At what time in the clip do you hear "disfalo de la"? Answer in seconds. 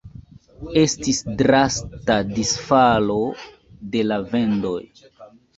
2.31-4.21